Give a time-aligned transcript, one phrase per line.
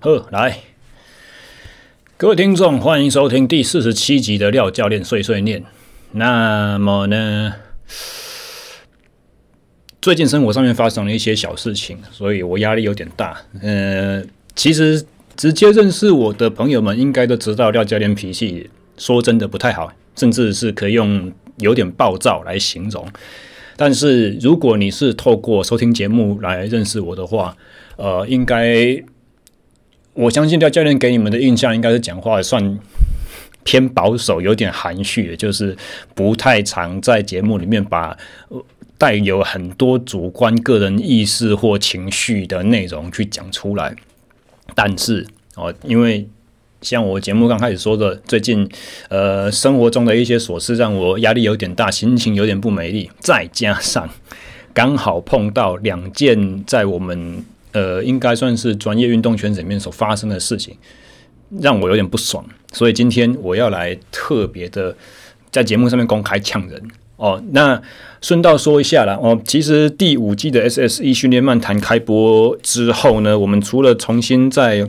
[0.00, 0.60] 呵，来，
[2.16, 5.64] 各位听众，欢迎收听第四十七集的廖教练碎碎念。
[6.12, 7.54] 那么呢，
[10.00, 13.36] 最近生活上面发生了一些小事情，所以我压力有点大。
[13.60, 14.22] 呃，
[14.54, 15.04] 其实
[15.36, 23.04] 直接认识我的朋友们应该都知道，廖教练脾气说真的不太好，甚至是可以用有点暴躁来形容。
[23.76, 27.56] 但是如果你是透过收听节目来认识我的话，
[27.96, 29.02] 呃，应该
[30.18, 32.76] 我相信廖教练给你们的印象应该是讲话算
[33.62, 35.76] 偏保守，有点含蓄的，就是
[36.12, 38.18] 不太常在节目里面把
[38.98, 43.94] 带有很多主观个人意识或情绪的内容去讲出来。
[44.74, 46.26] 但是哦，因为
[46.82, 48.68] 像我节目刚开始说的，最近
[49.10, 54.08] 呃生活中的一些琐事让我压力有点大，心情有点不美丽，再加上
[54.74, 60.76] 刚好碰到两件在我们呃应该算是专业运动圈里面所发生的事情，
[61.60, 64.96] 让我有点不爽，所以今天我要来特别的
[65.50, 66.82] 在节目上面公开呛人
[67.16, 67.42] 哦。
[67.52, 67.80] 那
[68.20, 74.88] 顺道说一下啦，哦，其实第五季的 SSE 训练漫谈开播之后呢，我们除了重新在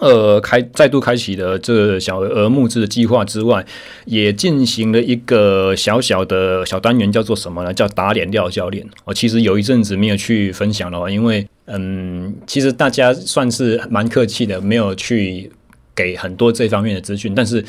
[0.00, 3.64] 呃，开再度开启了这个小额募资的计划之外，
[4.06, 7.72] 也进行了一个小小的小单元，叫做什么呢？
[7.72, 8.86] 叫打脸廖教练。
[9.04, 15.52] 我其实有一阵子没有去分享了，因为嗯，其实大家算是蛮客气的，没有去
[16.02, 17.64] 给很多这方面的资讯，但是。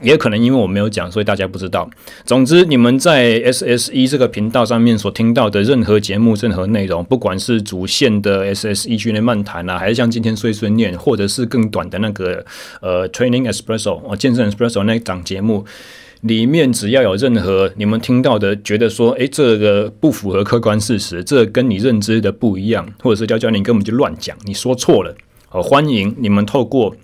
[0.00, 1.90] 也可能因为我没有讲，所以大家不知道。
[2.24, 12.46] 总之，你们在 SSE 这个频道上面所听到的任何节目、任何内容，不管是主线的 SSE 训练漫谈啊，还是像今天碎碎念，或者是更短的那个
[12.80, 15.64] 呃 Training Espresso 哦，健身 Espresso 那一档节目
[16.20, 25.12] 里面，只要有任何你们听到的，觉得说，诶，这个不符合客观事实，这跟你认知的不一样，或者是教教你根本就乱讲，你说错了，
[25.50, 26.94] 哦，欢迎你们透过。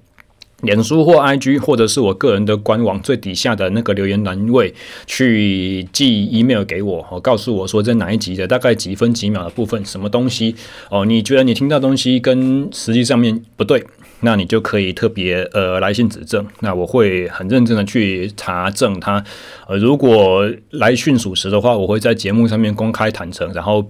[0.67, 4.75] 脸书或 IG，或者是我个人的官网最底下的那个留言栏位，
[5.06, 10.55] 去寄 email 给我，哦，告诉我说在哪一集的大概几分几秒的部分，什么东西
[10.91, 11.07] 哦？
[11.07, 13.83] 你觉得你听到东西跟实际上面不对，
[14.20, 19.24] 那你就可以特别呃来信指正，那我会很认真的去查证它。
[19.68, 23.89] 呃，如果来信属实的话，我会在节目上面公开坦诚，然后。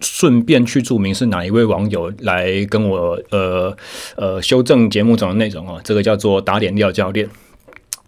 [0.00, 3.74] 顺便去注明是哪一位网友来跟我呃
[4.16, 7.28] 呃修正节目中的内容啊，这个叫做打脸廖教练。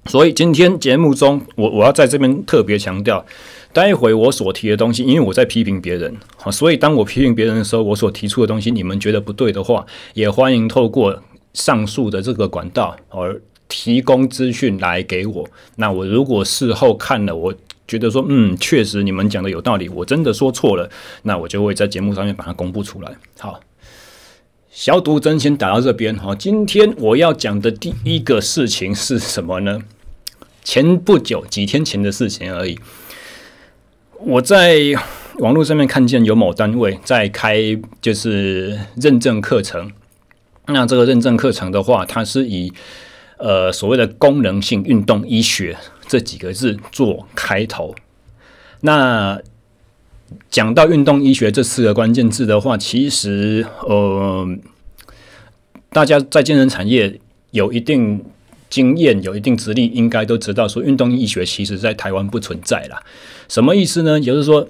[0.06, 3.25] 所以今天节目中，我我要在这边特别强调，
[3.72, 6.15] 待会我所提的东西，因为我在批评别人，
[6.50, 9.84] 所以当我批评别人的时候，我所提出的东西，你们觉得不对的话，
[10.15, 11.22] 也欢迎透过
[11.53, 15.48] 上述的这个管道而提供资讯来给我。
[15.77, 17.54] 那我如果事后看了我。
[17.88, 20.88] 觉得说，嗯，确实你们讲的有道理，我真的说错了，
[21.22, 23.16] 那我就会在节目上面把它公布出来。
[23.38, 23.60] 好，
[24.71, 26.15] 消毒针先打到这边。
[26.16, 29.81] 好，今天我要讲的第一个事情是什么呢？
[30.62, 32.78] 前不久几天前的事情而已。
[34.21, 34.78] 我在
[35.38, 37.59] 网络上面看见有某单位在开
[38.03, 39.91] 就是认证课程，
[40.66, 42.71] 那这个认证课程的话，它是以
[43.38, 45.78] 呃所谓的功能性运动医学。
[46.09, 47.95] 这几个字做开头，
[48.81, 49.41] 那
[50.51, 54.49] 讲到运动医学这四个关键字的话，其实呃，
[55.91, 57.21] 大家在健身产业
[57.53, 58.25] 有一定
[58.69, 63.01] 经验、有一定资历，应该都知道说，运动医学其实在台湾不存在啦。
[63.47, 64.19] 什么意思呢？
[64.21, 64.69] 就是说，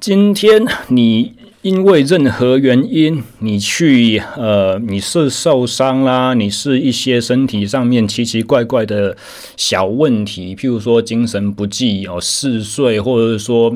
[0.00, 1.34] 今天你。
[1.64, 9.16] 因为任何原因，你去呃，你是受伤啦，你是一些身体上面奇奇怪怪的
[9.56, 13.74] 小问题，譬如说精神不济哦，嗜睡，或者是说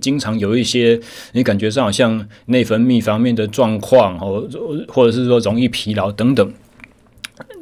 [0.00, 0.98] 经常有一些
[1.32, 4.48] 你感觉上好像内分泌方面的状况哦，
[4.88, 6.50] 或者是说容易疲劳等等，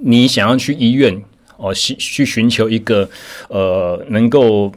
[0.01, 1.21] 你想要去医院
[1.57, 3.11] 哦，去去寻求一个
[3.49, 4.71] 呃，能够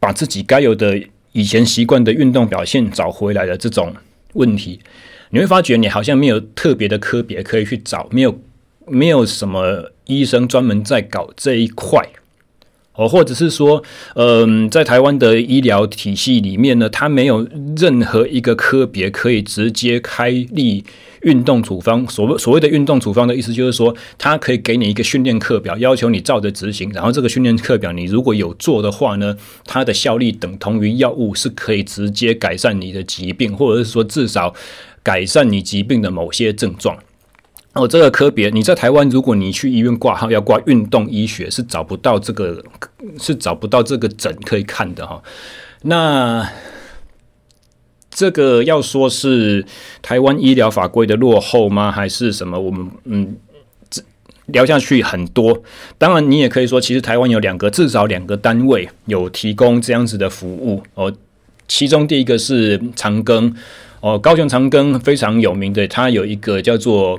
[0.00, 0.98] 把自己该有的。
[1.32, 3.94] 以前习惯的运动表现找回来的这种
[4.34, 4.80] 问题，
[5.30, 8.38] 你会发觉你好像没有特别的科别可以去找，没有
[8.86, 12.06] 没有什么医生专门在搞这一块，
[12.94, 13.82] 哦，或者是说，
[14.14, 20.84] 嗯，在台湾的医疗体系里面呢，它没有任何一个科别可以直接开立。
[21.22, 26.90] 运动处方，所谓所谓的运动处方的意思就是说，它可以给你一个训练课表，要求你照着执行。
[26.92, 34.52] 然后这个训练课表，你如果有做的话呢，它的效力等同于药物，是可以直接改善你的疾病，或者是说至少
[35.02, 36.98] 改善你疾病的某些症状。
[37.74, 42.62] 哦，这个科别，你在台湾，如果你去医院挂号要挂运动医学，是找不到这个，
[43.18, 45.22] 是找不到这个诊可以看的哈。
[45.82, 46.48] 那。
[48.14, 49.64] 这个要说是
[50.02, 51.90] 台湾医疗法规的落后吗？
[51.90, 52.60] 还是什么？
[52.60, 53.34] 我们嗯，
[54.46, 55.62] 聊下去很多。
[55.96, 61.10] 当然，你也可以说，其实台湾有两个，至少两个单位有提供这样子的服务哦。
[61.66, 63.54] 其中第一个是长庚
[64.00, 67.18] 哦，高雄长庚非常有名的，它有一个叫做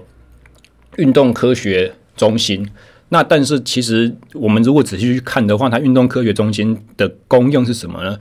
[0.98, 2.69] 运动科学中心。
[3.10, 8.18] 那但是其实我们如果仔细去看的话，它运动科学中心的功用是什么呢？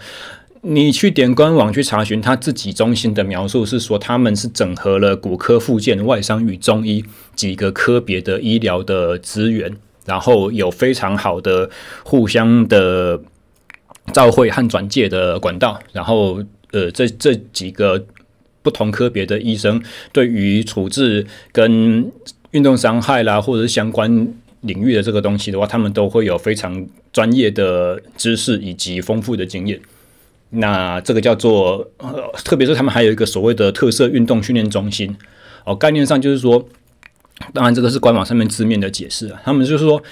[0.65, 7.05] 你去点官网去查询，他自己中心的描述是说，他们是整合了骨科、附件、外伤与中医
[7.35, 9.77] 几个科别的医疗的资源，
[10.07, 11.69] 然后有非常好的
[12.05, 13.21] 互相的
[14.13, 18.07] 照会和转介的管道，然后呃，这这几个
[18.63, 19.83] 不同科别的医生
[20.13, 22.09] 对于处置跟
[22.53, 29.81] 运动伤害啦，或者是相关领域的这个东西的话，他们都会有非常专业的知识以及丰富的经验。
[30.55, 35.17] 那这个叫做，呃，特别是他们还有一个所谓的特色运动训练中心
[35.65, 36.69] 哦，概念上就是说，
[37.55, 40.03] 当然这个是官网上面字面的解释啊，他们就是说，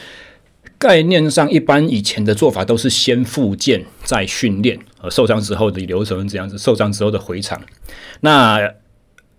[0.79, 7.61] 概念上一般以前的做法都是先复健再训练，呃，受伤之后的流程这样子，受伤之后的回场。
[8.21, 8.59] 那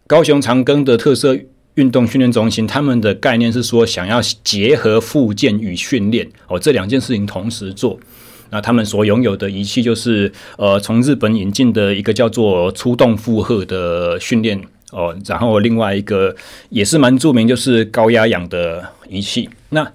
[0.05, 1.35] 高雄长庚的特色
[1.73, 7.99] 运动训练中心，他们的概念是说，想要结合复健与训练哦，这两件事情同时做。
[8.51, 14.61] 那他们所拥有的仪器就是，呃，从日本引进的一个叫做出动负荷的训练
[14.91, 16.35] 哦，然后另外一个
[16.69, 19.49] 也是蛮著名，就是高压氧的仪器。
[19.69, 19.91] 那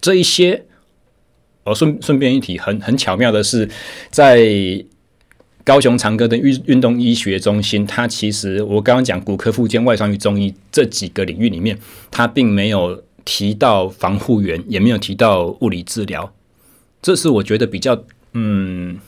[0.00, 0.64] 这一些，
[1.62, 3.68] 哦，顺顺便一提，很很巧妙的是，
[4.10, 4.84] 在
[5.62, 11.78] 高雄长庚的运运动医学中心，它其实我刚刚讲骨科、复健、外伤与中医这几个领域里面，
[12.10, 16.32] 它并没有提到防护员，也没有提到物理治疗。
[17.06, 18.98] 这是我觉得比较嗯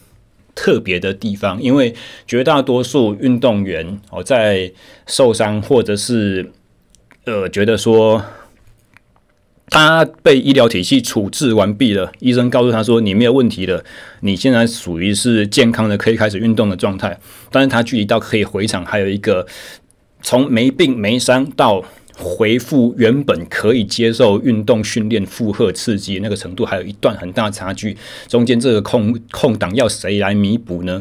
[0.54, 1.92] 特别的地方，因为
[2.28, 4.70] 绝大多数运动员哦，在
[5.08, 6.52] 受伤或者是
[7.24, 8.24] 呃觉得说
[9.68, 13.84] 他被医疗体系处置完毕了，医生告诉他说，你没有问题了，
[14.20, 17.18] 你现在属于是健康的，可以开始运动的状态，
[17.50, 19.44] 但是他距离到可以回场还有一个
[20.22, 21.84] 从没病没伤到。
[22.20, 27.96] 回复原本可以接受运动训练负荷刺激那个程度，还有一段很大差距。
[28.26, 31.00] 中间这个空空档要谁来弥补呢？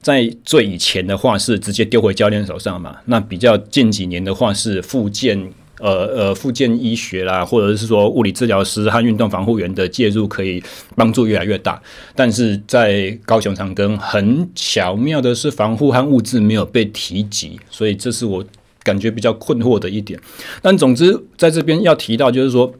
[0.00, 2.96] 在最以前的话是直接丢回教练手上嘛。
[3.04, 10.62] 那比较近几年的话是复健，呃呃，复健医学啦，或者是说物理治疗师和运动防护员的介入，可以
[10.94, 11.82] 帮助越来越大。
[12.14, 18.42] 但是在高雄长庚，很巧妙的是防护和物质没有被提及，所以这是我。
[18.86, 20.20] 感觉比较困惑的一点，
[20.62, 22.72] 但总之在这边要提到，就是说，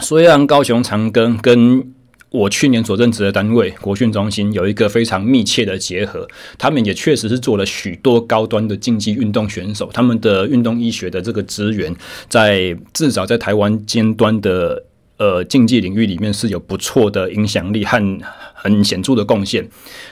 [0.00, 1.82] 虽然高雄长庚跟
[2.28, 6.28] 我去年所任职的单位国训中心有一个非常密切的结合，
[6.58, 11.96] 他们也确实是做了许多高端的竞技运动选手，他们的运动医学的这个资源，
[12.28, 14.84] 在至少在台湾尖端的
[15.16, 18.20] 呃竞技领域里面是有不错的影响力和
[18.52, 19.66] 很显著的贡献，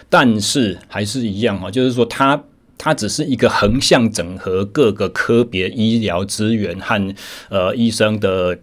[0.09, 2.43] 但是还是一样哈，就是说他。
[2.79, 7.15] 它只是一个横向整合各个科别医疗资源和
[7.51, 8.61] 呃医生的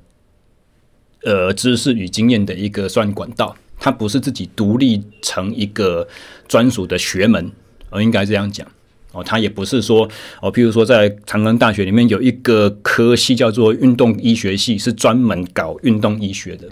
[1.23, 6.07] 呃知识与经验的一个算管道，它不是自己独立成一个
[6.47, 7.51] 专属的学门，
[7.89, 8.65] 我应该这样讲
[9.11, 9.21] 哦。
[9.21, 10.09] 它也不是说
[10.41, 16.69] 哦，譬如说在长庚大学里面有一个科系叫做运动医学系，是专门搞运动医学的，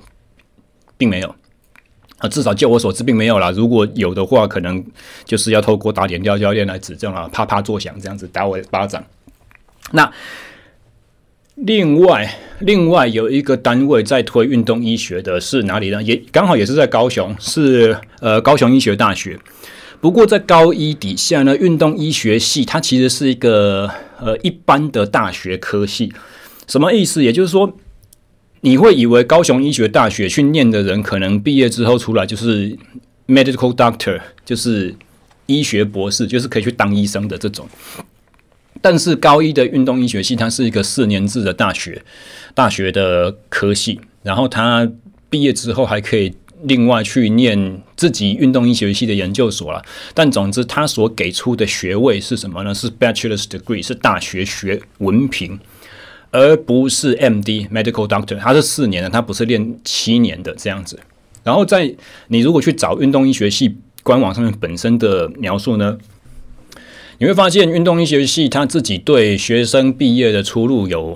[0.97, 1.35] 并没有。
[2.23, 3.51] 啊，至少就我所知，并没有啦。
[3.51, 4.81] 如果有的话，可能
[5.25, 9.03] 就是要透过打点掉教练来指正啊，啪啪作响这样子打我一巴掌。
[9.91, 10.09] 那
[11.55, 16.01] 另外，另外有一个单位在推运动医学的是哪里呢？
[16.01, 19.37] 也刚好也是在高雄，是呃高雄医学大学。
[19.99, 26.13] 不过在高一底下呢，运动医学系它其实是一个呃一般的大学科系。
[26.67, 27.21] 什么意思？
[27.21, 27.77] 也就是说。
[28.65, 32.77] 你会以为高雄医学大学去念的人，可能毕业之后出来就是
[33.27, 34.95] medical doctor，就是
[35.47, 37.67] 医学博士，就是可以去当医生的这种。
[38.81, 42.01] 但是高一的运动医学系，它是一个四年制的大学，
[42.53, 43.99] 大学的科系。
[44.23, 44.89] 然后他
[45.29, 49.83] 毕业之后还可以另外去念自己运动医学系的研究所了。
[50.13, 52.73] 但总之，他所给出的学位是什么呢？
[52.73, 55.59] 是 bachelor's degree，是大学学文凭。
[56.33, 60.99] 而不是 MD Medical Doctor，他是四年的，他不是练七年的这样子。
[61.43, 61.95] 然后在
[62.27, 65.97] 你如果去找运动医学系官网上面本身的描述呢，
[67.19, 71.15] 你会发现运动医学系他自己对学生毕业的出路有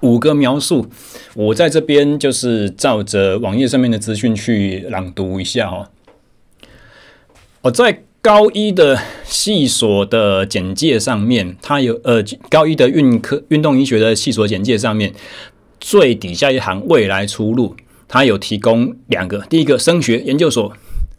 [0.00, 0.86] 五个描述。
[1.34, 5.88] 我在这边就是照着网页上面的资讯去朗读一下哦。
[7.62, 15.14] 我在高一的系所的简介上面，它有呃高一的运科运动医学的系所简介上面
[15.80, 17.74] 最底下一行未来出路，
[18.06, 20.70] 它有提供两个，第一个升学研究所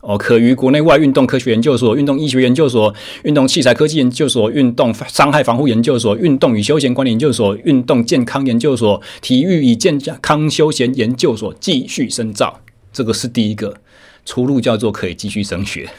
[0.02, 2.94] 哦，可于国内外运动科学研究所、运动医学研究所、
[3.24, 12.62] 运动器材科技研究所、运动伤害防护研究所、运动与休闲管理研究所、运动健康研究所、体育与健康休闲研究所继续深造，
[12.94, 13.76] 这个是第一个
[14.24, 15.90] 出路，叫做可以继续升学。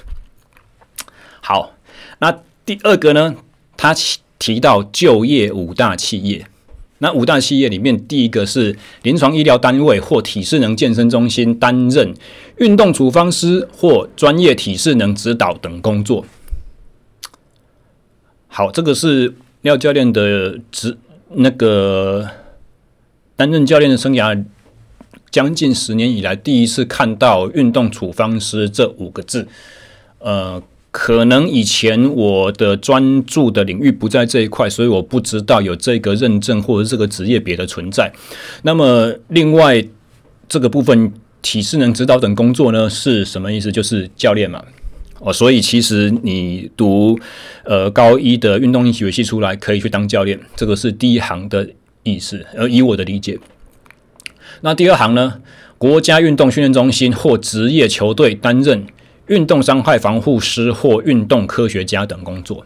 [1.44, 1.75] 好，
[2.20, 3.34] 那第二个呢？
[3.76, 3.92] 他
[4.38, 6.46] 提到就业五大企业，
[6.99, 12.14] 那五大企业里面，第一个是临床医疗单位或体适能健身中心担任
[12.58, 16.25] 运动处方师或专业体适能指导等工作。
[18.46, 20.96] 好，这个是廖教练的职，
[21.30, 22.28] 那个
[23.34, 24.44] 担任教练的生涯
[25.32, 29.49] 将近十年以来，第一次看到运动处方师这五个字，
[30.20, 30.62] 呃。
[30.92, 38.12] 可能以前我的专注的领域不在这一块，所以我不知道有这个认证或者这个职业别的存在。
[38.62, 39.82] 那么，另外
[40.46, 43.72] 这个部分体适能指导等工作呢，是什么意思？
[43.72, 44.62] 就是教练嘛。
[45.20, 47.18] 哦，所以其实你读
[47.64, 51.70] 呃高一的运动医学系出来，可以去当教练，这个是第一行的
[52.02, 52.44] 意思。
[52.54, 53.38] 而以我的理解，
[54.61, 55.40] 那第二行呢，
[55.78, 58.84] 国家运动训练中心或职业球队担任。
[59.29, 62.64] 运动伤害防护师或运动科学家等工作，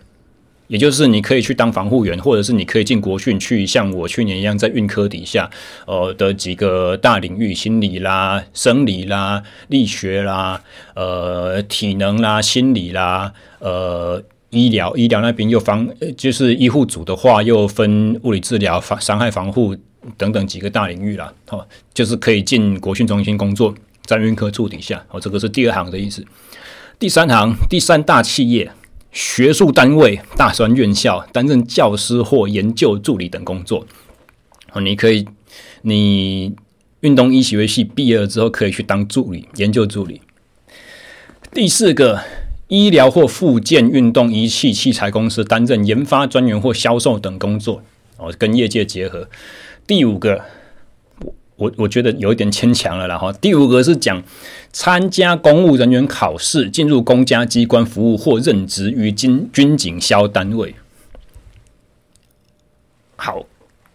[0.69, 5.49] 也就是你可以去当防护员，或者是你可以进国训去，像我去年一样在运科底下，
[5.87, 10.63] 呃的几个大领域，心理啦、生理啦、力学啦、
[10.95, 15.87] 呃体能啦、心理啦、呃医疗，医疗那边又防，
[16.17, 19.77] 就是医护组的话又分物理治疗、防伤害防护
[20.17, 23.75] 等等几个大领域啦，哦，就是可以进国训中心工作。
[24.07, 26.25] 在运科处底下，哦，这个是第二行的意思。
[26.99, 28.71] 第三行，第三大企业、
[29.13, 33.87] 学术单位、大专院校担任教师或研究助理等工作。
[34.73, 35.27] 哦，你可以，
[35.83, 36.55] 你
[37.01, 40.23] 运动医学系毕业了之后，可以去当助理、研究助理。
[41.53, 42.23] 第四个，
[42.69, 47.83] 医疗或附件运动仪器器材公司担任研发专员或销售等工作。
[48.17, 49.29] 哦，跟业界结合。
[49.87, 50.43] 第五个。
[51.57, 54.23] 我我觉得有一点牵强了，然后第五个是讲
[54.73, 60.75] 参加公务人员考试，进入公家机关服务或任职于军军警消单位。
[63.17, 63.47] 好，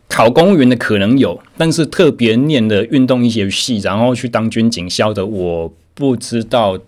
[0.10, 6.80] 考公务员的可能有，但是特别念的运动一些系，然后去当军警消的，我不知道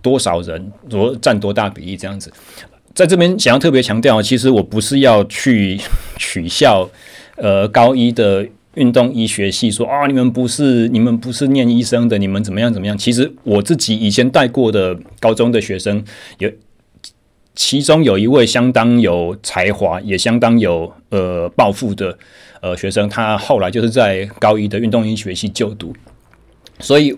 [0.00, 2.32] 多少人，多占多大比例这样子。
[2.94, 5.78] 在这边想要特别强调，其实我不是要去
[6.16, 6.88] 取笑
[7.36, 8.48] 呃高一的。
[8.78, 12.96] 运动医学系说啊，你们不是你们不是念医生的，你们怎么样怎么样？
[12.96, 16.02] 其实我自己以前带过的高中的学生，
[16.38, 16.50] 有
[17.54, 22.16] 其中有一位相当有才华，也相当有呃抱负的
[22.62, 25.92] 呃学生，他后来就是在高一的运动医学系就读。
[26.78, 27.14] 所以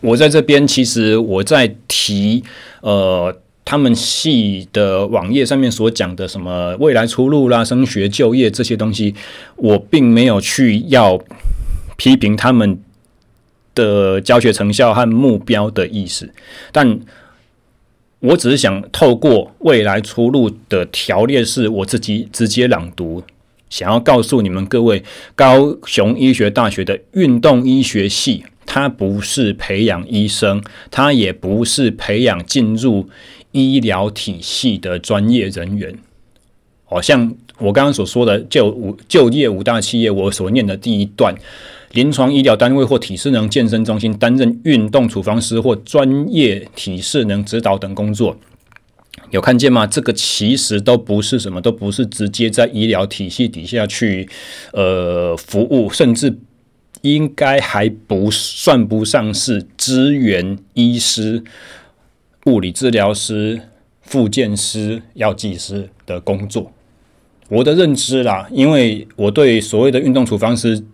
[0.00, 2.42] 我在这边，其实我在提
[2.80, 3.36] 呃。
[3.64, 9.14] 他们系的网页上面所讲的什么未来出路啦、升学就业这些东西，
[9.56, 11.18] 我并没有去要
[11.96, 12.78] 批评他们
[13.74, 16.32] 的教学成效和目标的意思，
[16.72, 17.00] 但
[18.18, 23.22] 我只是想透过未来出路的条列式，我自己直接朗读，
[23.70, 25.02] 想要告诉你们各位，
[25.34, 33.08] 高雄医学大学的运动医学系，它不是培养医生，它也不是培养进入。
[33.52, 35.94] 医疗体系的专业人员，
[36.84, 41.34] 好像我刚刚所说的就五就业五大企业，我所念的第一段，
[41.92, 48.36] 临床医疗单位或体适能健身中心担任运动处方师或专业体适能指导等工作，
[49.30, 49.86] 有看见吗？
[49.86, 54.28] 这个其实都不是什么，都不是直接在医疗体系底下去
[54.72, 56.36] 呃服务，甚至
[57.02, 61.44] 应该还不算不上是支援医师。
[62.46, 63.60] 物理治疗师、
[64.02, 66.72] 复健师、药剂师的工作，
[67.48, 70.84] 我的认知啦，因为我对所谓的运动处方师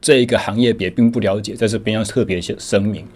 [0.00, 3.06] 这一个行业别并不了解，在这边要特别写声明。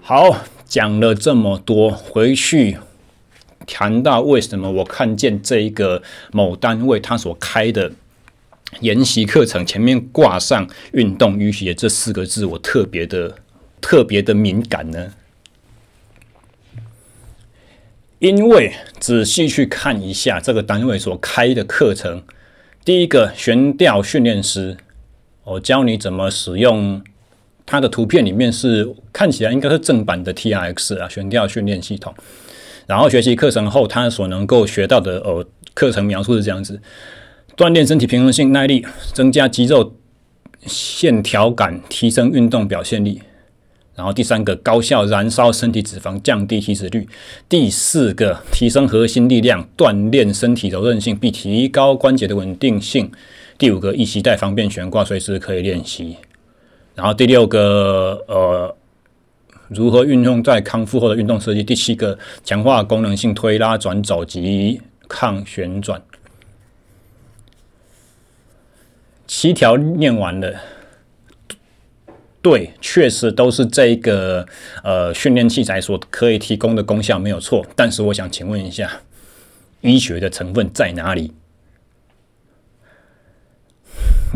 [0.00, 2.76] 好，讲了这么多，回去
[3.66, 6.00] 谈到为什么我看见这一个
[6.30, 7.90] 某单位他所开的
[8.80, 13.38] 研习课程前面挂上“运动医学”这四个字，我特别的
[13.80, 15.12] 特别的敏感呢？
[18.26, 22.24] 因为仔细去看一下这个单位所开的课程，
[22.84, 24.76] 第一个悬吊训练师，
[25.44, 27.00] 我教你怎么使用
[27.64, 32.12] 它的图片里面是看起来应该是正版的 TRX 啊，悬吊训练系统。
[32.88, 36.80] 然后学习课程后，他所能够学到的哦，课程描述是这样子：
[37.56, 39.94] 锻炼身体平衡性、耐力，增加肌肉
[40.66, 43.22] 线条感，提升运动表现力。
[43.96, 47.08] 然后第三个，高效燃烧身体脂肪，降低体脂率。
[47.48, 53.10] 第四个，提升核心力量，锻炼身体柔韧性，并提高关节的稳定性。
[53.56, 56.18] 第五个，系系带方便悬挂，随时可以练习。
[56.94, 58.76] 然后第六个，呃，
[59.68, 61.64] 如何运用在康复后的运动设计？
[61.64, 66.02] 第七个，强化功能性推拉、转走及抗旋转。
[69.26, 70.54] 七条念完了。
[72.48, 74.46] 对，确实都是这个
[74.84, 79.00] 呃训练器材所可以提供的功效没有错，但是我想请问一下，
[79.80, 81.32] 医学的成分在哪里？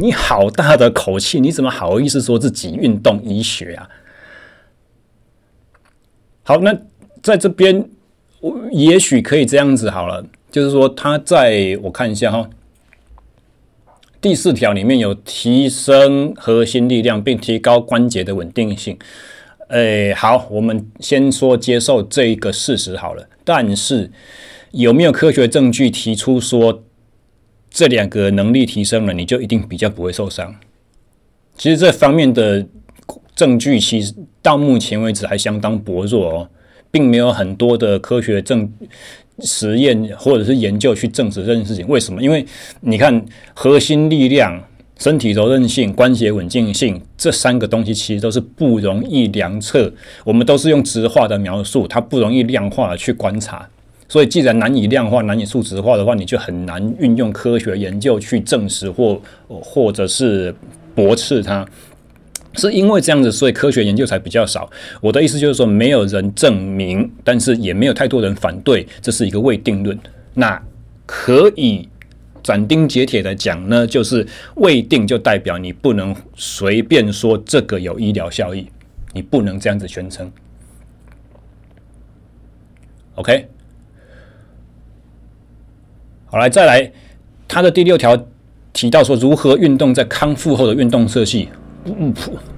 [0.00, 3.88] 你好大的口气，你怎么好意思说自己运动医学啊？
[6.42, 6.76] 好，那
[7.22, 7.88] 在这边
[8.40, 12.50] 我也许可以这样子好了，就是说他在我看一下哈。
[14.20, 18.98] 第四条里面有提升核心力量，并提高关节的稳定性。
[19.68, 23.26] 诶，好，我们先说接受这一个事实好了。
[23.44, 24.10] 但是
[24.72, 26.82] 有没有科学证据提出说
[27.70, 30.54] 这两个能力提升了，你就一定比较不会受伤？
[31.56, 32.66] 其实这方面的
[33.34, 34.12] 证据其实
[34.42, 36.48] 到目前为止还相当薄弱哦，
[36.90, 38.70] 并没有很多的科学证。
[39.42, 42.22] 实验或者是研究去证实这件事情，为什么？
[42.22, 42.44] 因为
[42.80, 44.62] 你看，核心力量、
[44.98, 49.92] 身体柔韧性、关节稳定性这三个东西，其实都是不容易量测。
[50.24, 53.68] 我们都是用直化的描述，它不容易量化的去观察。
[54.08, 60.52] 所以，既然难以量化、难以数值化的话，你就很难运用科学研究去证实或或者是
[60.94, 61.64] 驳斥它。
[62.54, 64.68] 是因为这样子，所以科学研究才比较少。
[65.00, 69.96] 我的意思就是说，没有人证明，但是也没有太多人反对，这是一个未定论。
[70.34, 70.60] 那
[71.06, 71.88] 可以
[72.42, 74.26] 斩钉截铁的讲呢，就是
[74.56, 78.66] 未定就代表你不能随便说这个有医疗效益，
[79.12, 80.30] 你不能这样子宣称。
[83.14, 83.48] OK，
[86.26, 86.90] 好来再来，
[87.46, 88.26] 他的第六条
[88.72, 91.48] 提到说，如何运动在康复后的运动设计。
[91.84, 92.12] 我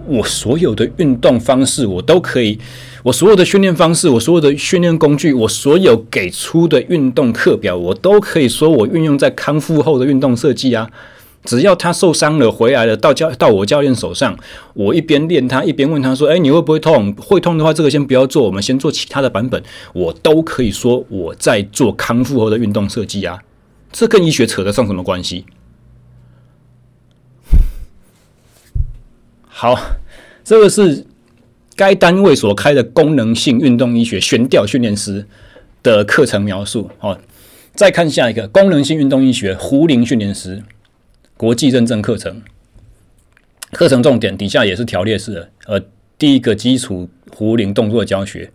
[0.06, 2.58] 我所有的运动方式我都可以，
[3.04, 10.90] 我所有的训练方式，我所有的训练工具，我所有给出的运动课表，我都可以说我运用在康复后的运动设计啊。
[11.44, 14.38] 只要他受伤了回来了，到教到我教练手上，
[14.74, 17.12] 我一边练他一边问他说：“哎，你会不会痛？
[17.14, 19.60] 会痛的话，这个先不要做，我们先做其他的版本。”
[19.92, 23.40] 我都可以说我在做康复后的运动设计啊。
[23.90, 25.44] 这跟医学扯得上什么关系？
[29.62, 29.78] 好，
[30.42, 31.06] 这个是
[31.76, 35.24] 该单位所开的功能性运动医学悬吊训练师
[35.84, 36.90] 的课程描述。
[36.98, 37.16] 好，
[37.72, 40.64] 再看下一个功能性运动医学壶铃训练师
[41.36, 42.42] 国际认证课程。
[43.70, 45.50] 课程重点底下也是条列式的。
[45.66, 45.80] 呃，
[46.18, 48.50] 第一个基础壶铃动作教学，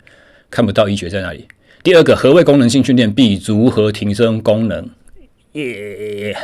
[0.49, 1.47] 看不到医学在哪里。
[1.83, 4.89] 第二个何谓功能性训练，？B 如何提升功能？
[5.53, 6.35] 耶，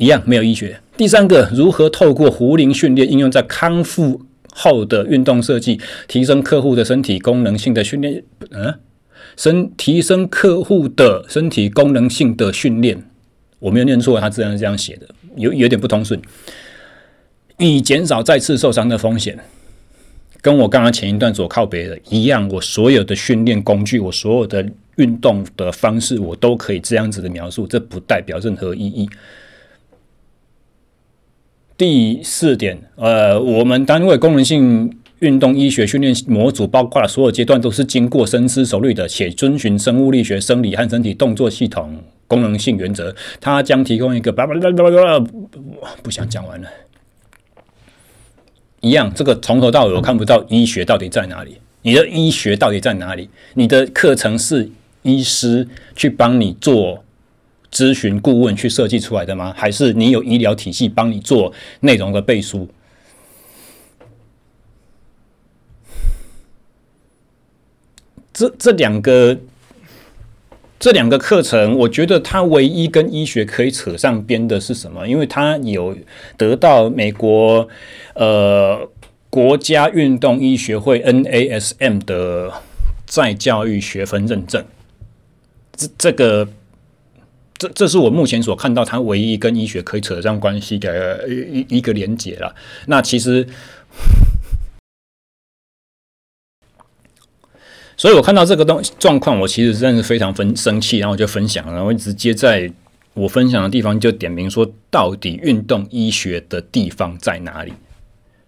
[0.00, 0.80] 一样没有医学。
[0.96, 8.24] 第三个，如何透过壶铃训练应用在康复后的运动设计，提升客户的身体功能性的训练？
[8.50, 8.74] 嗯，
[9.36, 13.04] 身提升客户的身体功能性的训练，
[13.58, 16.18] 我没有念错，他自然是这样写的，有有点不通顺。
[17.58, 19.38] 以减少再次受伤的风险，
[20.40, 29.06] 跟我刚刚前一段所靠别的一样，我所有的训练工具，我所有的运动的方式，我都可以这样子的描述，这不代表任何意义。
[31.80, 43.16] 第四点，呃，我们单位功能性运动医学训练模组包括了所有阶段都是经过深思熟虑的，且遵循生物力学、生理和身体动作系统功能性原则。
[43.40, 44.30] 它将提供一个……
[46.02, 46.68] 不想讲完了，
[48.82, 51.56] 一样，这个从头到尾我看不到医学到底在哪里？
[51.80, 53.30] 你的医学到底在哪里？
[53.54, 55.66] 你的课程是医师
[55.96, 57.02] 去帮你做？
[57.70, 59.54] 咨询顾问去设计出来的吗？
[59.56, 62.68] 还是你有医疗体系帮你做内容的背书？
[68.32, 69.38] 这这两个
[70.80, 75.06] 这两个课程，我觉得它唯一跟医学可以扯上边的是什么？
[75.06, 75.96] 因为它有
[76.36, 77.68] 得到美国
[78.14, 78.88] 呃
[79.28, 82.52] 国家运动医学会 NASM 的
[83.06, 84.64] 再教育学分认证。
[85.76, 86.48] 这这个。
[87.60, 92.54] 这这是我目前所看到，它唯一跟医学可以扯上关系的一一个连结了。
[92.86, 93.46] 那其实，
[97.98, 102.72] 所以我看到这个东状况，我其实真的是非常分生气，然后我就分享，然后直接在
[103.12, 107.74] 我分享的地方就点名说，到底运动医学的地方在哪里？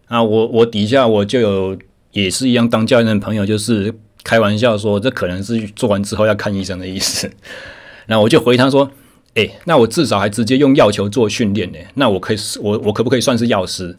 [0.07, 1.79] 啊，我我底下我就有
[2.12, 3.92] 也是一样当教练的朋友，就是
[4.25, 7.31] 开玩笑说，这可能是做完之后要看医生的意思。
[8.07, 8.90] 然后我就回他说，
[9.35, 13.97] 哎，那我至少还直接用药球做训练呢，那我可以我我可不可以算是药师？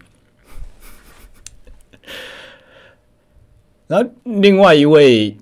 [3.87, 5.35] 然后另外一位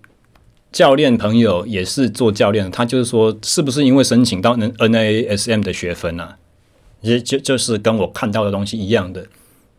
[0.71, 6.37] 教练朋友也是做教练，他就是说，是不是因为申请到 NNASM 的学分啊？
[7.01, 9.27] 也就就是跟我看到的东西一样的。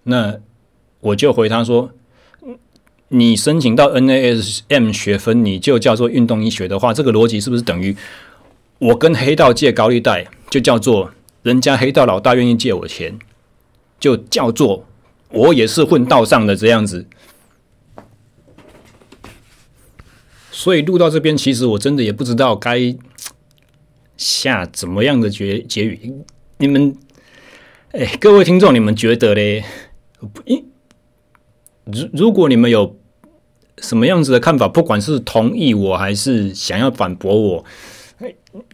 [0.05, 0.39] 那
[1.01, 1.91] 我就回他说，
[3.09, 7.97] 你申请到 NASM 学分，你就叫做运动医学的话，这个逻辑是不是等于
[8.83, 13.17] 我跟黑道借高利贷，就叫做人家黑道老大愿意借我钱，
[14.01, 14.85] 就叫做
[15.31, 17.07] 我也是混道上的这样子？
[20.51, 22.97] 所以录到这边，其实我真的也不知道该
[24.17, 26.13] 下怎么样的结结语。
[26.59, 26.97] 你们，
[27.93, 29.65] 哎，各位听众，你们觉得嘞？
[30.45, 30.65] 一，
[31.85, 32.97] 如如果你们有
[33.79, 37.65] 什么样子的看法，不管是同意我还是想要反驳我，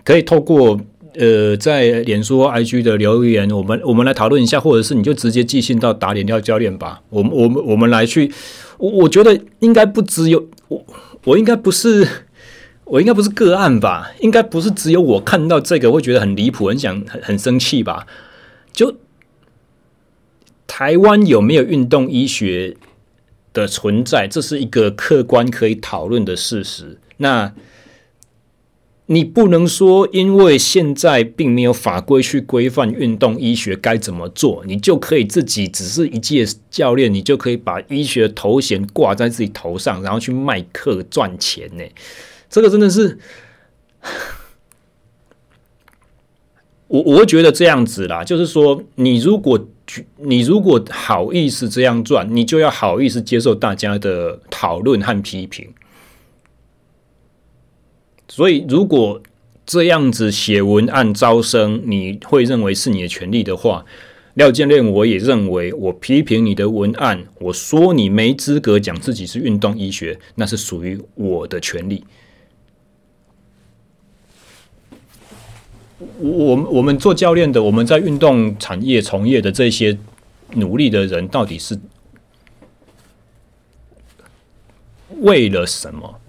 [0.05, 0.81] 可以透过
[1.15, 7.03] 呃在脸书、IG 的留言，我们我们来讨论一下，或者是你就直接寄信到打脸廖教练吧。
[7.11, 8.33] 我们我们我们来去，
[8.79, 10.85] 我我觉得应该不只有我。
[11.25, 12.07] 我应该不是，
[12.85, 14.13] 我应该不是个案吧？
[14.21, 18.07] 应该不是只有我看到这个会觉得很离谱、很想、很很生气吧？
[18.73, 18.97] 就
[20.67, 22.77] 台湾有没有运动医学
[23.53, 26.99] 的存在，这是一个客观可以讨论的事实。
[27.17, 27.53] 那。
[29.11, 41.85] 你不能说，因为现在并没有法规去规范运动医学该怎么做，你就可以自己只是一届教练，你就可以把医学头衔挂在自己头上，然后去卖课赚钱呢？
[42.51, 43.19] 这个真的是，
[46.89, 49.69] 我我觉得这样子啦，就是说，你如果
[50.19, 55.73] 你如果好意思这样赚，你就要好意思接受大家的讨论和批评。
[58.39, 59.21] 所以，如果
[59.67, 63.85] 这样子写文案招生，你会认为是你的权利的话，
[64.35, 72.05] 廖教练，我也认为，我批评你的文案，我说你没资格讲自己是运动医学，那是属于我的权利。
[76.21, 79.99] 我我们做教练的，我们在运动产业从业的这些
[80.55, 81.77] 努力的人，到底是
[85.23, 86.21] 为了什么？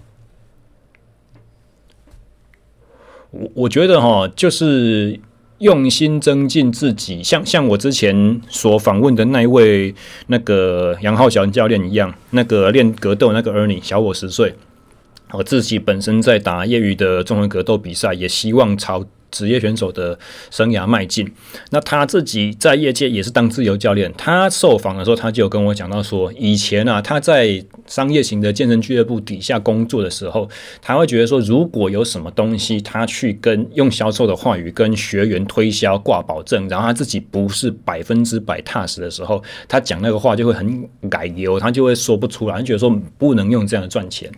[3.30, 5.18] 我我觉得哈，就是
[5.58, 9.94] 用心增进自己，像像我之前所访问的那一位
[10.26, 14.54] 那个杨浩翔教练一样，那个练格斗那个 Ernie 小我十岁，
[15.32, 19.04] 我自己本身在打业余的综合格斗比赛，也希望朝。
[19.30, 20.18] 职业选手的
[20.50, 21.30] 生涯迈进，
[21.70, 24.12] 那他自己在业界也是当自由教练。
[24.16, 30.48] 他受访的时候，他就跟我讲到说，以前啊，他在商业型的健身俱乐部底下工作的时候，
[30.80, 44.30] 他会觉得说，如果有什么东西，他去跟用销售的话语跟学员推销挂保证，然后他自己不是百分之百踏实的时候，他讲那个话就会很改油，他就会说不出来，他觉得说不能用这样的赚钱。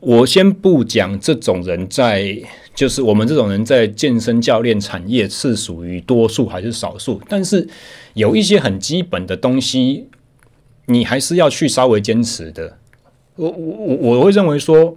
[0.00, 2.34] 我先不讲这种人在，
[2.74, 7.68] 就是我们这种人在健身教练产业是属于多数还是少数，但是
[8.14, 10.08] 有一些很基本的东西，
[10.86, 12.78] 你还是要去稍微坚持的。
[13.36, 14.96] 我我我我会认为说，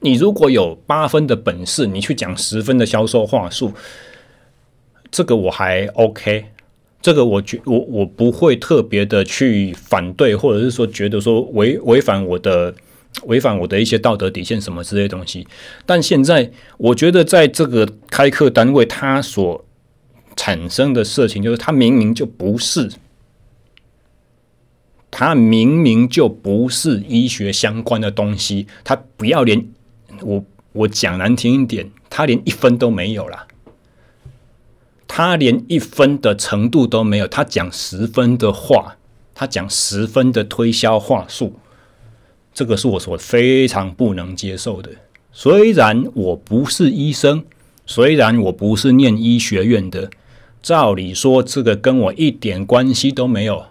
[0.00, 3.72] 你如果有八分的本事，你去讲十分的销售话术，
[5.08, 6.46] 这个我还 OK，
[7.00, 12.74] 这个我觉我我不会特别的去反对，或者是说觉得说违违反我的。
[13.24, 15.46] 违反我的一些道德底线什么之类的东西，
[15.84, 19.64] 但现在我觉得在这个开课单位，它所
[20.36, 22.90] 产生的事情，就是它明明就不是，
[25.10, 29.66] 它明明就不是医学相关的东西，他不要连
[30.20, 33.48] 我我讲难听一点，他连一分都没有啦，
[35.06, 38.96] 他连一分的程度都没有，他讲十分的话，
[39.34, 41.58] 他讲十分的推销话术。
[42.58, 44.90] 这个是我所非常不能接受的。
[45.32, 47.44] 虽然我不是医生，
[47.86, 50.10] 虽然我不是念医学院的，
[50.60, 53.66] 照理说这个跟我一点关系都没有。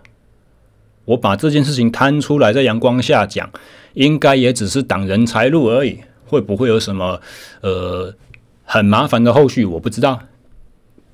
[1.03, 3.51] 我把这件事情摊出来，在阳光下讲，
[3.95, 5.99] 应该也只是挡人财路而已。
[6.25, 7.19] 会不会有什么
[7.59, 8.15] 呃
[8.63, 9.65] 很麻烦的后续？
[9.65, 10.21] 我不知道。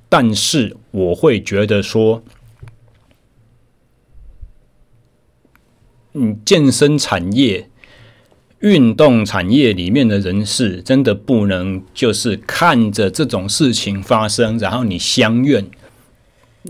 [0.08, 2.22] 但是我会觉得说。
[6.16, 7.68] 你健身产业、
[8.60, 15.66] 运动产业里面的人士，真的不能就是看着这种事情发生，然后你相怨，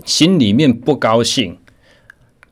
[0.03, 1.59] 心里面不高兴，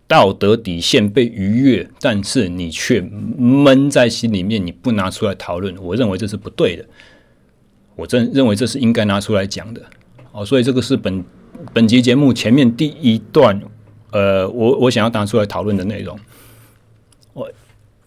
[0.08, 6.86] 道德底线被逾越，但是你却闷在心里面，你不拿出来讨论，我认为这是不对的。
[7.96, 9.82] 我真认为这是应该拿出来讲的。
[10.32, 11.26] 哦，所以这个是本
[11.74, 13.60] 本集节目前面第一段，
[14.12, 16.16] 呃，我我想要拿出来讨论的内容。
[17.34, 17.52] 我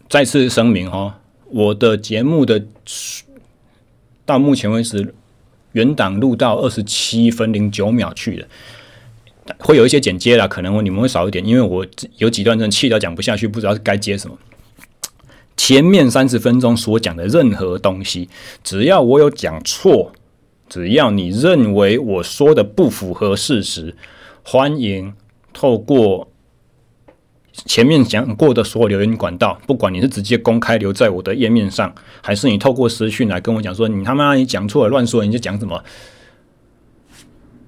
[0.08, 1.14] 再次声明哈、哦，
[1.50, 2.64] 我的节目的
[4.24, 5.14] 到目前为止
[5.72, 8.46] 原档录到二十七分零九秒去了，
[9.58, 11.84] 会有一些剪接啦，可能你们会少一点，因为我
[12.18, 14.38] 有几段真的气到讲不下去，不知道该接什么。
[15.56, 18.28] 前面三十分钟所讲的任何东西，
[18.62, 20.12] 只要我有讲错，
[20.68, 23.96] 只要你认为我说的不符合事实，
[24.44, 25.12] 欢迎
[25.52, 26.28] 透过。
[27.64, 35.83] 前面讲过的所有留言管道，不管你是直接公开留在我的页面上，还是你透过私讯来跟我讲说，你他妈你讲错了，乱说，你就讲什么，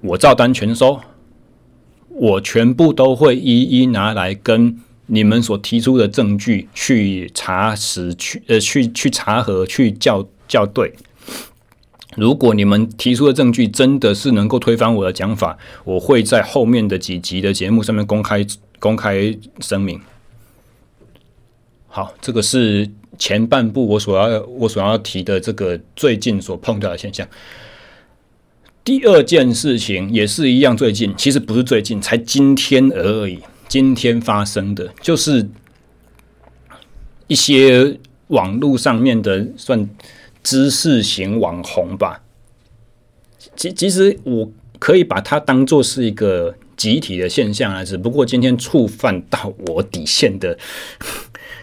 [0.01, 0.99] 我照单全收，
[2.09, 10.93] 我全部都会一一拿来跟你们所提出的证据去查实，去呃去去查核，去校校对。
[12.15, 18.45] 如果你们提出的证据真的是能够推翻我的讲法，我会在后面的几集的节目上面公开。
[18.81, 19.99] 公开声明，
[21.89, 27.27] 好，这个是前半部我所要我所要提的这个最近所碰到的现象。
[28.85, 33.39] 第二件事情也是一样，最近其实不是最近，才今天而已。
[33.67, 35.49] 今天发生的就是
[37.27, 39.89] 一些网络上面的算
[40.49, 42.23] 知识型网红吧。
[43.55, 46.55] 其其实我可以把它当做是一个。
[46.79, 50.57] 集体的现象啊，只不过今天触犯到我底线的，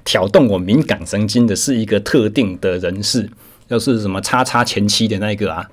[0.04, 3.26] 挑动我敏感神经的是一个特定的人士，
[3.66, 5.70] 就是什么叉叉前妻的那个啊。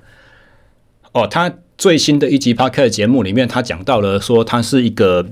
[1.12, 5.28] 哦，他最新的一集 p o d c a 节目里面，他讲到了说，他是一个，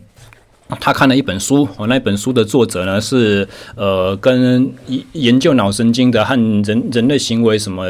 [0.80, 4.72] 他看了一本书，我，那本书的作者呢是呃，跟
[5.14, 7.88] 研究脑神经的和人人类行为什么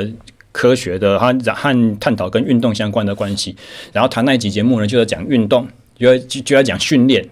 [0.51, 3.55] 科学的，和和探讨跟运动相关的关系。
[3.93, 5.67] 然后他那一集节目呢，就在讲运动。
[5.97, 7.29] 就要就就要讲训练，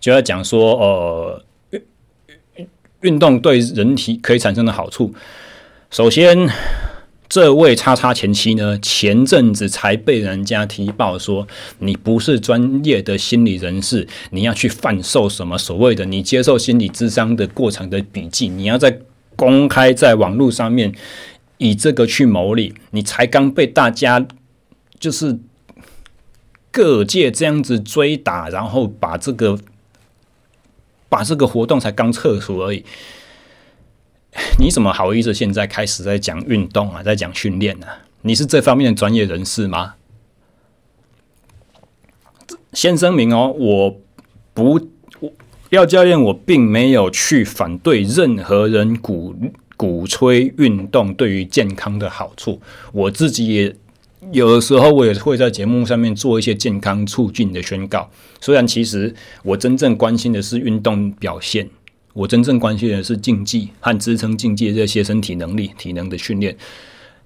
[0.00, 2.66] 就要讲说，呃，运
[3.02, 5.14] 运动对人体可以产生的好处。
[5.88, 6.36] 首先，
[7.32, 18.98] 这位叉叉前妻呢，前阵子才被人家提报说，你不是专业的心理人士，你要去贩售什么所谓的你接受心理咨商的过程的笔记，你要在
[19.34, 20.92] 公开在网络上面
[21.56, 24.26] 以这个去牟利，你才刚被大家
[25.00, 25.38] 就是。
[26.74, 29.58] 各界这样子追打，然后把这个
[31.10, 32.82] 把这个活动才刚撤除而已，
[34.58, 37.86] 你怎么好意思现在开始在讲运动啊，在讲训练呢？
[38.22, 39.94] 你是这方面的专业人士吗？
[42.72, 44.00] 先声明哦，我
[44.54, 44.88] 不，
[45.70, 49.34] 要教练，我并没有去反对任何人鼓
[49.76, 52.60] 鼓吹运动对于健康的好处，
[52.92, 53.76] 我自己也。
[54.30, 58.08] 有的时候我也会在节目上面做一些健康促进的宣告，
[58.40, 61.68] 虽然其实我真正关心的是运动表现，
[62.12, 66.56] 我真正关心的是竞技和支撑竞技这些身体能力、体能的训练。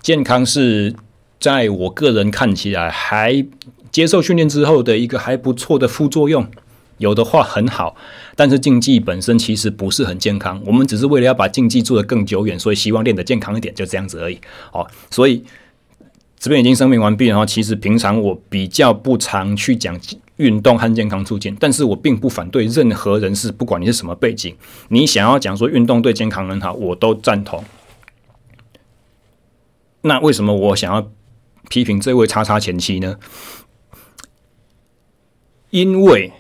[0.01, 0.95] 健康是
[1.41, 3.45] 在我个人看起来还
[3.91, 6.47] 接受训练之后的一个还不错的副作用，
[6.99, 7.97] 有的话很好，
[8.35, 10.63] 但是竞技本身其实不是很健康。
[10.67, 14.39] 我们只是为了要把竞技做得更久远，所以希望练得健康一点，就这样子而已。
[14.73, 15.43] 哦，所以。
[16.39, 19.99] 这边已经声明完毕，然后其实平常我比较不常去讲
[20.37, 24.57] 运动和健康促进，但是我并不反对任何人士，不管你是什么背景，
[24.89, 27.65] 你想要讲说运动对健康很好，我都赞同。
[30.03, 31.11] 那为什么我想要
[31.69, 33.19] 批评这位叉叉前妻呢？
[35.71, 36.33] 因为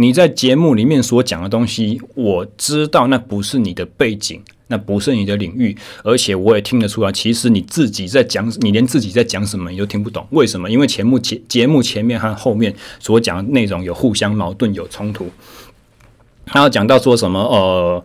[0.00, 4.42] 你在节目里面所讲的东西，我知道那不是你的背景。
[4.72, 10.24] 那不是你的领域，而且我也听得出来，其实你自己在讲，你连自己在讲什么你都听不懂。
[10.30, 10.70] 为什么？
[10.70, 15.28] 因为节目前节目前面和后面所讲的内容有互相矛盾，有冲突。
[16.46, 17.40] 他要讲到说什么？
[17.40, 18.04] 呃，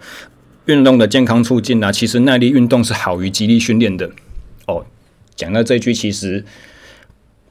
[0.65, 4.09] 运动的健康促进啊，其实耐力运动是好于肌力训练的。
[4.65, 4.83] 哦，
[5.35, 6.43] 讲到这句，其实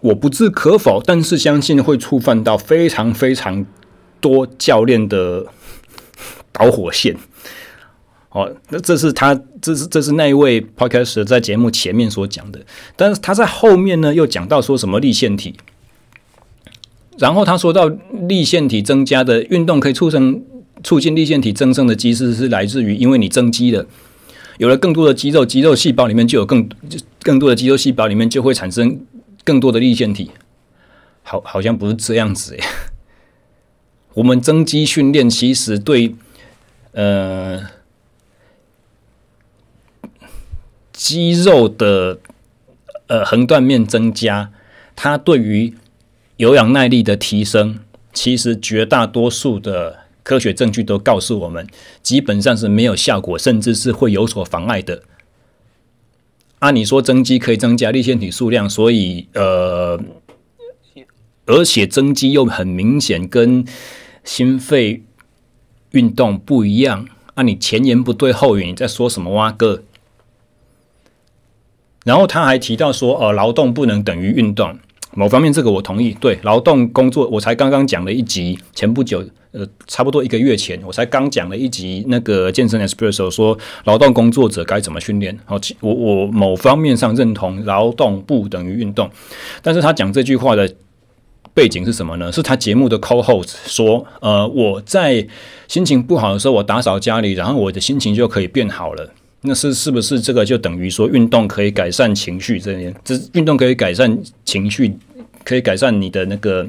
[0.01, 3.65] 我不置可否，但是相信会触犯到非常非常
[4.25, 5.45] 多教练的
[6.51, 7.15] 导火线。
[8.31, 12.59] 哦，那这是他，这是这是那一位 podcast 在节目前面所讲的，
[12.97, 15.55] 但是他在后面呢又讲到说什么立腺体，
[17.19, 17.87] 然后他说到
[18.29, 20.43] 立腺体增加的运动可以促成
[20.83, 23.87] 促进立腺体增生的机制是来自于，因为你增肌了，
[24.59, 26.69] 有了更多的肌肉，肌肉细胞里面就有更
[27.23, 28.99] 更多的肌肉细胞里面就会产生
[29.45, 30.33] 更多的立腺体。
[31.23, 32.65] 好，好像不是这样子诶。
[34.15, 36.15] 我们增肌训练其实对
[36.93, 37.67] 呃
[40.93, 42.19] 肌肉的
[43.09, 44.53] 呃横断面增加，
[44.95, 45.75] 它对于
[46.37, 47.81] 有氧耐力的提升，
[48.13, 51.67] 其实绝大多数的科学证据都告诉我们，
[52.03, 55.03] 基本上是没有效果，甚至是会有所妨碍的。
[56.61, 60.01] 按、啊、你说增肌可以增加粒线体数量，所以呃，
[61.45, 63.65] 而且增肌又很明显跟
[64.25, 65.05] 心肺
[65.93, 67.07] 运动不一样。
[67.35, 69.83] 啊，你前言不对后语，你在说什么哇哥？
[72.05, 74.79] 然后他还提到说，呃，劳动不能等于运动。
[75.15, 76.13] 某方面，这个我同意。
[76.21, 85.39] 对，劳动工作，我才刚刚讲了一集，前不久，呃，差不多一个月前，我才刚讲了一集那个健身 Espresso 说劳动工作者该怎么训练。
[85.45, 89.11] 好，我我某方面上认同劳动不等于运动，
[89.63, 90.73] 但是他讲这句话的
[91.55, 92.31] 背景是什么呢？
[92.33, 95.25] 是他节目的 Co-host 说，呃，我在
[95.69, 99.09] 心情不好的时候，我打扫家里，然后我的心情就可以变好了。
[99.43, 102.59] 那是是不是这个就等于说运动可以改善情绪？
[102.59, 104.97] 这边这运动可以改善情绪，
[105.45, 106.67] 可以改善你的那个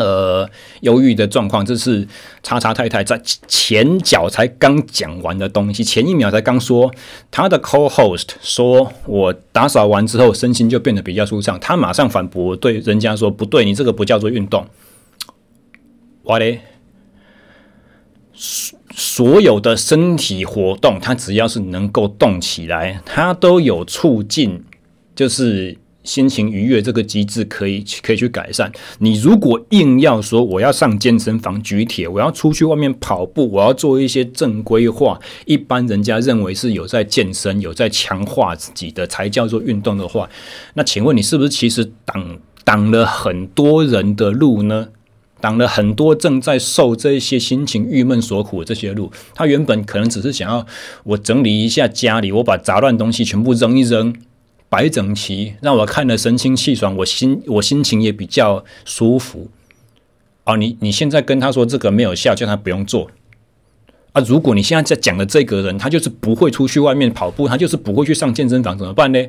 [0.00, 0.48] 呃
[0.80, 1.64] 忧郁的状况。
[1.64, 2.08] 这是
[2.42, 6.92] 叉叉太太在前脚才刚讲完的东西，前一秒才刚说
[7.30, 11.60] 他的 co-host 说，我打扫完之后身心就变得比较舒畅。
[11.60, 14.66] 他马上反驳，对人家说不对，你这个不叫做运动。
[16.24, 16.60] 哇嘞！
[18.92, 24.64] 所有的身体活动，它只要是能够动起来，它都有促进，
[25.14, 28.72] 就是心情愉悦这个机制可以可以去改善。
[28.98, 40.28] 你如果硬要说我要上健身房举铁，我要出去外面跑步，我要做一些正规化，一般人家认为是有在健身、有在强化自己的才叫做运动的话，
[40.74, 44.88] 那请问你是不是其实挡挡了很多人的路呢？
[45.42, 50.66] 挡了很多正在受这些心情郁闷所苦的这些路，他原本可能只是想要
[51.02, 54.14] 我整理一下家里，我把杂乱东西全部扔一扔，
[54.70, 59.50] 摆整齐，让我看了神清气爽，我心我心情也比较舒服。
[60.44, 63.10] 啊，你你现在跟他说这个没有效，叫他不用做。
[64.12, 69.28] 啊，如果你现在在讲的这个人，他就是不会出去外面跑步，他就是不会去上健身房，怎么办呢？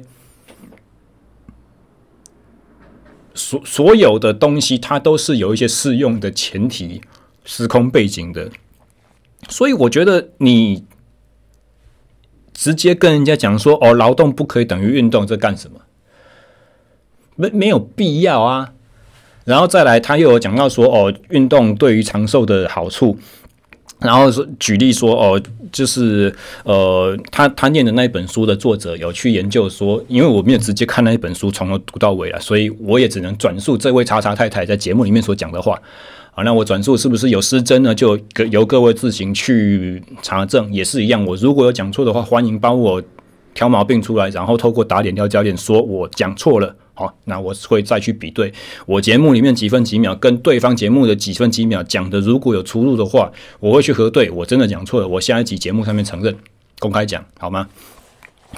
[3.33, 7.01] 所所有的东西，它都是有一些适用的前提、
[7.45, 8.51] 时空背景的，
[9.47, 10.83] 所以我觉得你
[12.53, 15.79] 直接跟人家讲说“哦，劳动不可以等于运动”，这干什么？
[17.35, 18.73] 没没有必要啊。
[19.43, 23.17] 然后再来，他又有讲到说“哦，运动对于长寿的好处”。
[23.99, 25.39] 然后说举例说哦，
[25.71, 35.79] 就是呃，他他念的那一本书的作者有去研究说，因为我没有直接看那一本书从头读到尾了，所以我也只能转述这位叉叉太太在节目里面所讲的话。
[36.43, 37.93] 那我转述是不是有失真呢？
[37.93, 38.17] 就
[38.51, 41.25] 由各位自行去查证，也是一样。
[41.25, 43.01] 我如果有讲错的话，欢迎帮我
[43.53, 46.75] 挑毛病出来，然后透过打点、挑教练说我讲错了。
[46.93, 48.53] 好，那我会再去比对
[48.85, 54.29] 我节目里面几分几秒跟对方节目的几分几秒讲的，如果有出入的话，我会去核对。
[54.29, 56.35] 我真的讲错了，我下一集节目上面承认，
[56.79, 57.67] 公开讲好吗？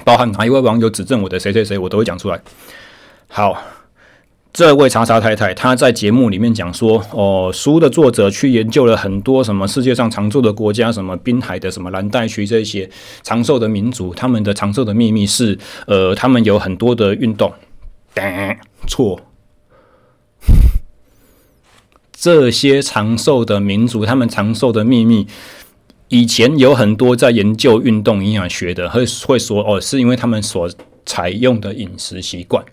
[0.04, 2.42] 包含哪一位网友指正我的谁谁谁，我都会讲出来。
[3.28, 3.56] 好，
[4.54, 12.88] 这位查查太太她在节目里面讲说，哦，书的作者去研究了很多什么世界上长寿的国家，什么滨海的什么蓝带区这些
[13.24, 17.52] 长寿的民族，他们的长寿的秘密是，呃，他们有很多的运动。
[18.86, 19.22] 错，
[22.14, 25.26] 这些长寿的民族，他们长寿的秘密，
[26.10, 30.70] 以前有很多在研究运动营养学的，会会说哦，是因为他们所
[31.08, 32.64] 采用的饮食习惯。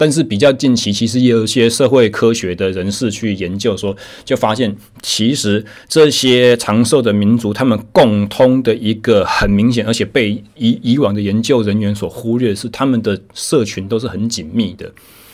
[0.00, 14.90] 但是比较近期，其实也有一些社会科学的人士去研究说，就发现其实这些长寿的民族，他们共通的一个很明显，而且被以以往的研究人员所忽略是，他们的社群都是很紧密的，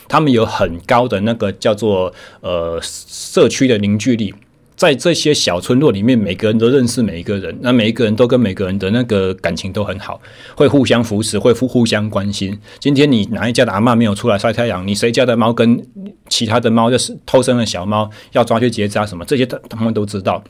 [0.09, 4.35] 他们有很高的那个叫做呃社区的凝聚力。
[4.77, 10.21] 在这些小村落里面，每个人都认识每一个人，那每一个人都跟每个人的那个感情都很好，
[10.55, 12.57] 会互相扶持，会互互相关心。
[12.79, 14.87] 今天你哪一家的阿嬷没有出来晒太阳？
[14.87, 15.83] 你谁家的猫跟
[16.29, 19.25] 其他的猫就是偷生的小猫要抓去结扎什么？
[19.25, 20.45] 这些他他们都知道。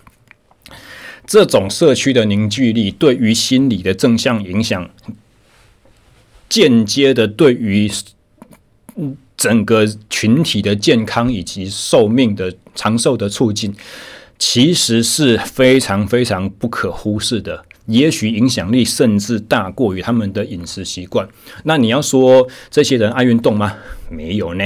[1.25, 4.91] 这种社区的凝聚力对于心理的正向影响，
[6.49, 7.89] 间接的对于
[9.37, 13.73] 整个群体的健康以及寿命的长寿的促进。
[14.39, 21.27] 其实是非常非常不可忽视的，也许影响力甚至大过于他们的饮食习惯。
[21.65, 23.75] 那你要说这些人爱运动吗？
[24.11, 24.65] 没有呢。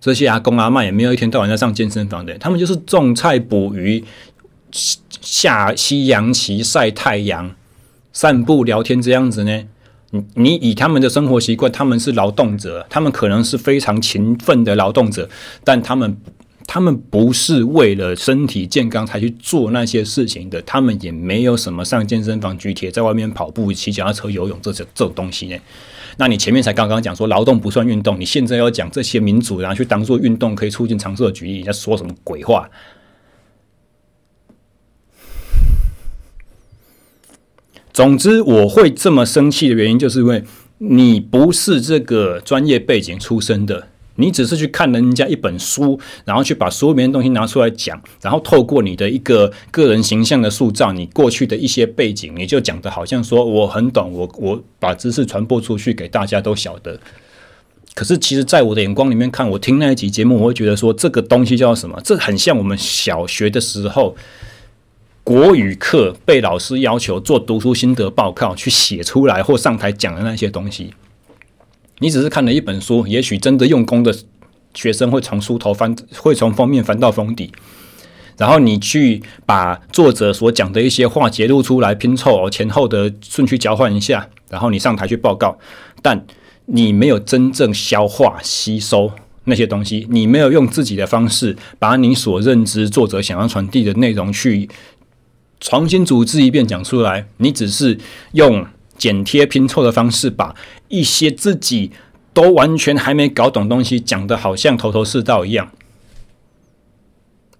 [0.00, 4.04] 这些阿公阿嬷也没有一天到晚在上健身房的，他们就是种菜、捕鱼、
[4.70, 7.54] 下西洋棋、晒太阳、
[8.12, 9.64] 散步、聊天这样子呢。
[10.34, 15.28] 你以他们的生活习惯，他们是劳动者，他们可能是非常勤奋的劳动者，
[15.64, 16.16] 但他们。
[16.66, 25.56] 他们不是为了身体健康才去做那些事情的，他们也没有什么上健身房举铁，在外面跑步、骑脚踏车、游泳这这这种东西呢。
[26.16, 32.68] 那你前面才刚刚讲说劳动不算运动，你现在要讲这些民主，然后去当做运动可以促进长寿的举例，你在说什么鬼话？
[37.92, 40.42] 总之，我会这么生气的原因，就是因为
[40.78, 43.88] 你不是这个专业背景出身的。
[44.16, 56.98] 你只是去看人家一本书，然后去把书里面的东西拿出来讲，然后透过你的一个个人形象的塑造，你过去的一些背景，你就讲的好像说我很懂，我我把知识传播出去给大家都晓得。
[57.94, 62.00] 可是其实，在我的眼光里面看，我听那一集节目，我会觉得说这个东西叫什么？
[62.02, 64.16] 这很像我们小学的时候
[65.22, 70.92] 国语课被老师要求做读书心得报告，去写出来或上台讲的那些东西。
[72.00, 74.14] 你只是看了一本书，也许真的用功的
[74.74, 77.52] 学生会从书头翻，会从封面翻到封底，
[78.36, 85.56] 然后你去把作者所讲的一些话节录出来，拼凑前后的顺序交换一下，然后你上台去报告，
[86.02, 86.26] 但
[86.66, 89.12] 你没有真正消化吸收
[89.44, 94.68] 那些东西，你没有用自己的方式把你所认知作者想要传递的内容去
[95.60, 97.98] 重新组织一遍讲出来，你只是
[98.32, 98.66] 用。
[99.04, 100.56] 剪贴拼凑的方式，把
[100.88, 101.90] 一些自己
[102.32, 105.70] 都完全还没搞懂东西讲得好像头头是道一样，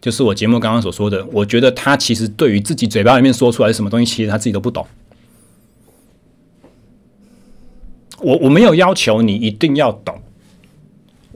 [0.01, 1.23] 就是我节目刚刚所说的。
[1.27, 4.87] 我觉得他其实对于自己嘴巴里面说出来什么东西，其实他自己都不懂。
[8.21, 10.23] 我我没有要求你一定要懂，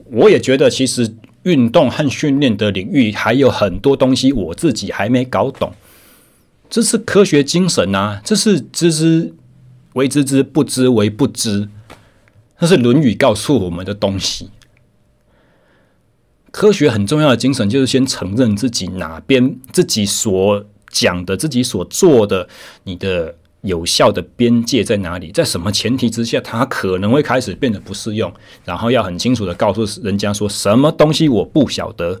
[0.05, 5.71] 我也觉得其实运动和训练的领域还有很多东西我自己还没搞懂。
[6.67, 9.35] 这是科学精神啊，这是知识。
[9.93, 11.67] 为知之，不知为不知，
[12.59, 14.49] 那是《论语》告诉我们的东西。
[16.51, 22.47] 科学很重要的精神就是先承认自己哪边自己所讲的、自己所做的，
[22.83, 28.33] 你的有效的边界在哪里，在什么前提之下，它可能会开始变得不适用。
[28.65, 32.19] 然后要很清楚的告诉人家说什么东西我不晓得。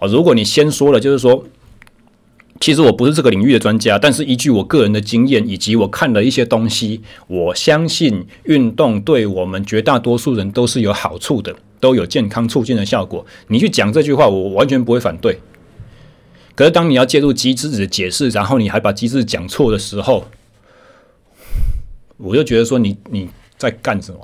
[0.00, 1.44] 哦，如果你先说了，就是说。
[2.58, 13.24] 其实我不是这个领域的专家，但是依据我个人的经验以及我看了一些东西，我相信运动对我们绝大多数人都是有好处的，都有健康促进的效果。
[13.48, 15.38] 你去讲这句话，我完全不会反对。
[16.54, 20.26] 可是当你要介入机制的解释，然后你还把机制讲错的时候，
[22.16, 23.28] 我就觉得说你你
[23.58, 24.18] 在干什么？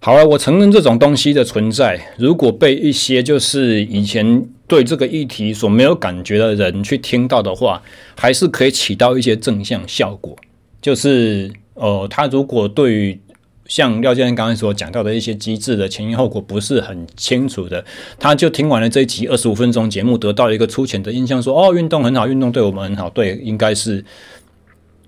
[0.00, 4.48] 好了，我承认这种东西的存在，如果被一些就是以前。
[4.68, 7.82] 对这个议题所没有感觉的人去听到的话，
[8.16, 10.36] 还是可以起到一些正向效果。
[10.82, 13.20] 就是，呃，他如果对于
[13.66, 17.84] 像廖先生刚才所讲到的一些机制的前因后果不是很清楚的，
[18.18, 24.04] 他就听完了这一集二十五分钟节目，得到一个粗浅的印象说，哦，运动很好，运动对我们很好，对，应该是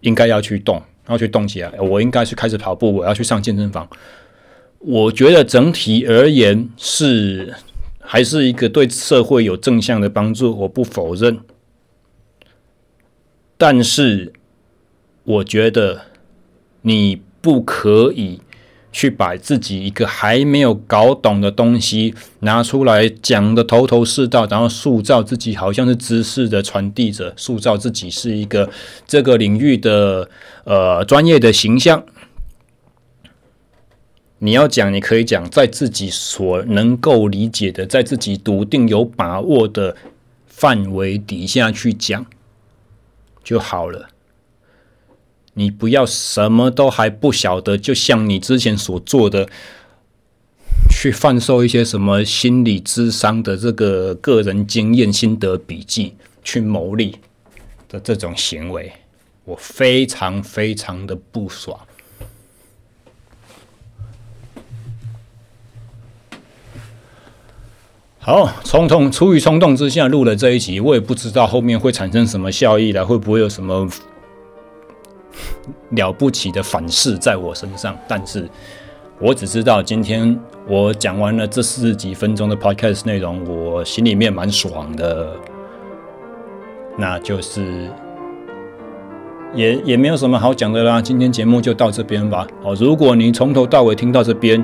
[0.01, 3.89] 应该要去动，要去动起来，我应该去开始跑步，我要去上健身房。
[4.81, 7.55] 我觉得整体而言是。
[8.11, 11.41] 还是一个对社会有正向的帮助，我不否认。
[13.59, 14.33] 但是，
[15.25, 16.01] 我觉得
[16.81, 18.41] 你不可以
[18.91, 28.71] 去把自己一个还没有搞懂的东西拿出来讲得头头是道，然后塑造自己好像是知识的传递者，塑造自己是一个
[29.07, 30.31] 这个领域的
[30.65, 32.03] 呃专业的形象。
[34.41, 39.97] 你要讲，你可以讲，在自己所能够理解的，在自己笃定有把握的
[40.47, 42.25] 范围底下去讲
[43.43, 44.11] 就好了。
[45.55, 49.49] 你不要什么都还不晓得，就像你之前所做的，
[50.89, 56.15] 去贩售一些什么心理咨商的这个个人经验心得笔记
[56.45, 57.17] 去牟利
[57.89, 58.93] 的这种行为，
[59.45, 61.77] 我非常非常的不爽。
[68.29, 73.89] 好，冲动出于冲动之下录了这一集，我也不知道后面会产生什么效益了，会不会有什么
[75.93, 77.97] 了不起的反噬在我身上？
[78.07, 78.47] 但是
[79.19, 85.33] 我只知道今天我讲完了这四十几分钟的 podcast 内容，我心里面蛮爽的。
[86.99, 87.89] 那就是
[89.55, 91.01] 也也没有什么好讲的啦。
[91.01, 92.47] 今天节目就到这边吧。
[92.63, 94.63] 好，如果你从头到尾听到这边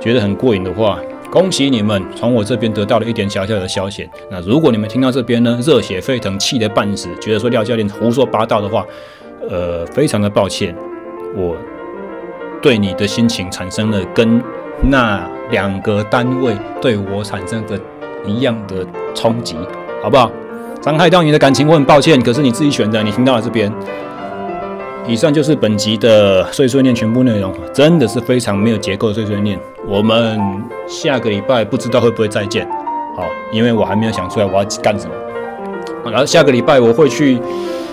[0.00, 0.98] 觉得很过瘾的话，
[1.36, 4.08] 恭喜你们从我这边得到了一点小小的消息。
[4.30, 8.82] 那如果你们听到这边呢，热血沸腾，气得半死，觉得说廖教练胡说八道的话，
[9.50, 10.74] 呃，非常的抱歉，
[11.36, 11.54] 我
[12.62, 14.42] 对你的心情产生了跟
[14.88, 17.78] 那两个单位对我产生的
[18.24, 18.76] 一样的
[19.14, 19.56] 冲击，
[20.02, 20.32] 好不好？
[20.82, 22.18] 伤害到你的感情，我很抱歉。
[22.22, 23.70] 可是你自己选的，你听到了这边。
[25.08, 29.58] 以上就是本集的碎碎念全部内容，真的是非常没有结构的碎碎念。
[29.86, 30.38] 我们
[30.88, 32.68] 下个礼拜不知道会不会再见，
[33.16, 35.14] 好，因为我还没有想出来我要干什么。
[36.10, 37.38] 然后下个礼拜我会去，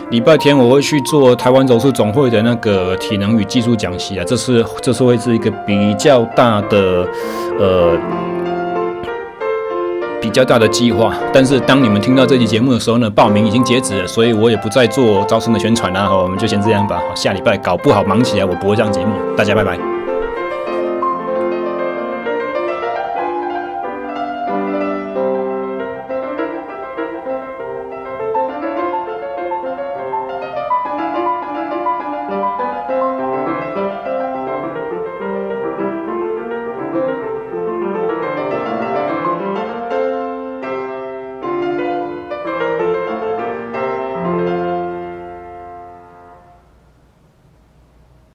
[0.09, 7.07] 礼拜天我会去做台湾柔术总会的那个体能与技术讲习啊，这是这是会是一个比较大的，
[7.59, 7.97] 呃。
[10.23, 16.07] 比较大的计划，但是当你们听到这期节目的时候呢，报名已经截止了，所以我也不再做招生的宣传了。
[16.07, 17.01] 好，我们就先这样吧。
[17.13, 19.13] 下礼拜搞不好忙起来，我不会上节目。
[19.35, 19.92] 大家拜拜。